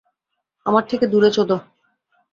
[0.65, 1.57] আমার থেকে দূরে চোদো!